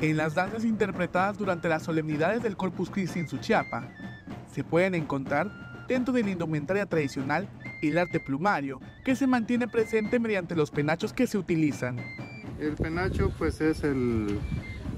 [0.00, 3.88] En las danzas interpretadas durante las solemnidades del Corpus Christi en Suchiapa,
[4.52, 7.48] se pueden encontrar dentro de la indumentaria tradicional
[7.82, 11.98] el arte plumario, que se mantiene presente mediante los penachos que se utilizan.
[12.60, 14.38] El penacho pues es el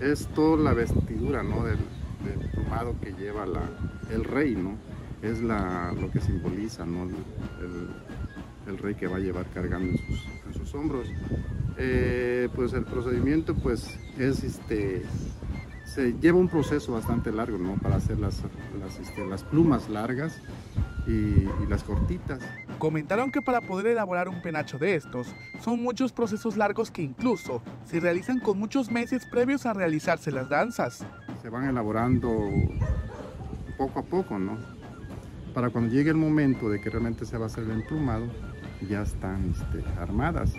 [0.00, 1.64] es toda la vestidura ¿no?
[1.64, 1.78] del,
[2.24, 3.62] del plumado que lleva la,
[4.10, 4.76] el rey, ¿no?
[5.22, 7.04] Es la, lo que simboliza ¿no?
[7.04, 7.88] el,
[8.66, 11.08] el, rey que va a llevar cargando en sus, en sus hombros.
[11.78, 15.02] Eh, pues el procedimiento pues es este
[15.96, 17.76] se lleva un proceso bastante largo ¿no?
[17.76, 18.42] para hacer las,
[18.78, 20.42] las, este, las plumas largas
[21.06, 22.40] y, y, las cortitas.
[22.78, 27.62] Comentaron que para poder elaborar un penacho de estos, son muchos procesos largos que incluso
[27.86, 31.06] se realizan con muchos meses previos a realizarse las danzas.
[31.40, 32.30] Se van elaborando
[33.78, 34.58] poco a poco, ¿no?
[35.54, 38.26] Para cuando llegue el momento de que realmente se va a hacer el emplumado,
[38.86, 40.52] ya están este, armadas.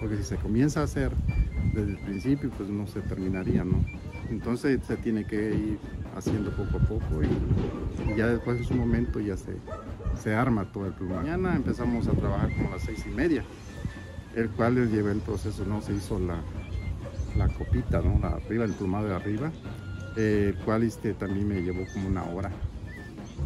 [0.00, 1.12] Porque si se comienza a hacer
[1.74, 3.84] desde el principio, pues no se terminaría, ¿no?
[4.30, 5.78] Entonces se tiene que ir
[6.16, 9.56] haciendo poco a poco y, ya después en su momento ya se,
[10.20, 11.22] se arma todo el plumado.
[11.22, 13.44] Mañana empezamos a trabajar como a las seis y media,
[14.34, 15.82] el cual les llevé el proceso, ¿no?
[15.82, 16.40] Se hizo la,
[17.36, 18.18] la copita, ¿no?
[18.20, 19.50] La arriba, el plumado de arriba,
[20.16, 22.50] el cual este, también me llevó como una hora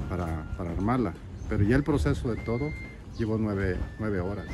[0.09, 1.15] para, para armarla.
[1.49, 2.71] Pero ya el proceso de todo
[3.19, 4.47] llevó nueve, nueve horas.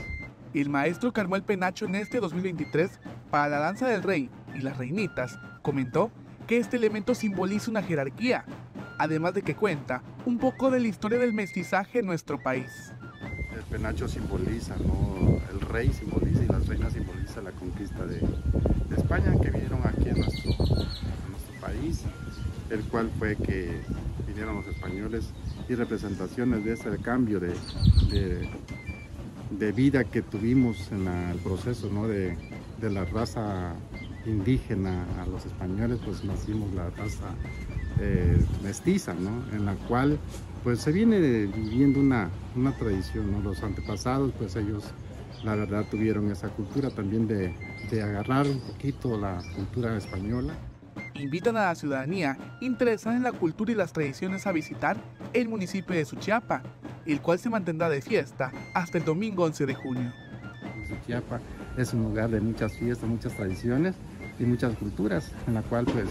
[0.53, 2.91] El maestro que armó el penacho en este 2023
[3.31, 6.11] para la danza del rey y las reinitas comentó
[6.49, 8.45] que este elemento simboliza una jerarquía,
[8.99, 12.93] además de que cuenta un poco de la historia del mestizaje en nuestro país.
[13.55, 15.41] El penacho simboliza, ¿no?
[15.53, 18.21] el rey simboliza y las reinas simboliza la conquista de,
[18.97, 22.03] España que vinieron aquí a nuestro, nuestro país,
[22.71, 23.81] el cual fue que
[24.27, 25.27] vinieron los españoles
[25.69, 27.55] y representaciones de ese cambio de,
[29.51, 32.07] de vida que tuvimos en la, el proceso ¿no?
[32.07, 32.37] de,
[32.81, 33.75] de la raza
[34.27, 37.35] indígena a los españoles, pues nacimos la raza
[38.01, 39.31] eh, mestiza, ¿no?
[39.53, 40.19] En la cual
[40.63, 43.41] pues se viene viviendo una, una tradición, ¿no?
[43.41, 44.85] Los antepasados, pues ellos
[45.45, 47.55] la verdad tuvieron esa cultura también de,
[47.91, 50.55] de agarrar un poquito la cultura española.
[51.15, 54.97] Invitan a la ciudadanía interesada en la cultura y las tradiciones a visitar
[55.33, 56.63] el municipio de Suchiapa,
[57.07, 60.13] el cual se mantendrá de fiesta hasta el domingo 11 de junio.
[60.89, 61.41] Suchiapa
[61.77, 63.95] es un lugar de muchas fiestas, muchas tradiciones
[64.39, 66.09] y muchas culturas, en la cual pues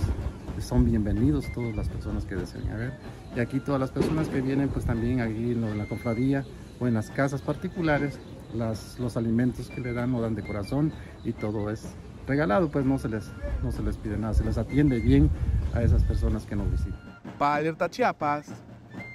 [0.63, 2.93] son bienvenidos todas las personas que deseen ver.
[3.35, 6.45] Y aquí todas las personas que vienen pues también aquí en la cofradía
[6.79, 8.19] o en las casas particulares,
[8.53, 10.91] las, los alimentos que le dan o dan de corazón
[11.23, 11.93] y todo es
[12.27, 13.31] regalado, pues no se les,
[13.63, 15.29] no se les pide nada, se les atiende bien
[15.73, 16.99] a esas personas que nos visitan.
[17.37, 18.47] Para Alerta Chiapas,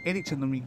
[0.04, 0.66] Eric Chandomín.